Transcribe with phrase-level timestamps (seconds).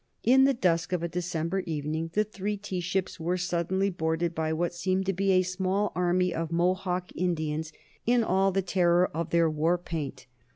[0.23, 4.51] In the dusk of a December evening the three tea ships were suddenly boarded by
[4.51, 7.71] what seemed to be a small army of Mohawk Indians
[8.07, 10.25] in all the terror of their war paint.